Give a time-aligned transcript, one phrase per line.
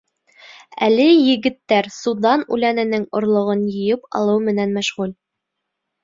[0.85, 5.13] Әле егеттәр судан үләненең орлоғон йыйып алыу менән мәшғүл.